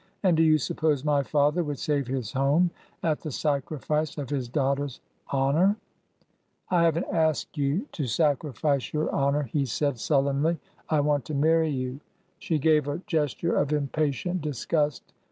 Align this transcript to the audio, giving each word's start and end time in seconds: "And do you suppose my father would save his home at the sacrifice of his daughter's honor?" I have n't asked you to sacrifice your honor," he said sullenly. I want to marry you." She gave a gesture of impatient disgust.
"And 0.23 0.35
do 0.35 0.41
you 0.41 0.57
suppose 0.57 1.05
my 1.05 1.21
father 1.21 1.63
would 1.63 1.77
save 1.77 2.07
his 2.07 2.31
home 2.31 2.71
at 3.03 3.19
the 3.19 3.29
sacrifice 3.31 4.17
of 4.17 4.31
his 4.31 4.47
daughter's 4.49 4.99
honor?" 5.29 5.75
I 6.71 6.81
have 6.85 6.97
n't 6.97 7.05
asked 7.13 7.55
you 7.55 7.85
to 7.91 8.07
sacrifice 8.07 8.93
your 8.93 9.11
honor," 9.11 9.43
he 9.43 9.63
said 9.67 9.99
sullenly. 9.99 10.57
I 10.89 11.01
want 11.01 11.25
to 11.25 11.35
marry 11.35 11.69
you." 11.69 11.99
She 12.39 12.57
gave 12.57 12.87
a 12.87 13.03
gesture 13.05 13.55
of 13.55 13.71
impatient 13.71 14.41
disgust. 14.41 15.13